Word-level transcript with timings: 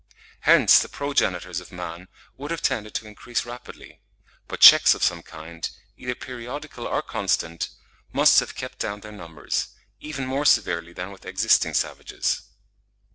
Hence 0.39 0.79
the 0.79 0.89
progenitors 0.89 1.59
of 1.59 1.71
man 1.71 2.07
would 2.35 2.49
have 2.49 2.63
tended 2.63 2.95
to 2.95 3.05
increase 3.05 3.45
rapidly; 3.45 4.01
but 4.47 4.59
checks 4.59 4.95
of 4.95 5.03
some 5.03 5.21
kind, 5.21 5.69
either 5.95 6.15
periodical 6.15 6.87
or 6.87 7.03
constant, 7.03 7.69
must 8.11 8.39
have 8.39 8.55
kept 8.55 8.79
down 8.79 9.01
their 9.01 9.11
numbers, 9.11 9.67
even 9.99 10.25
more 10.25 10.45
severely 10.45 10.91
than 10.91 11.11
with 11.11 11.27
existing 11.27 11.75
savages. 11.75 12.41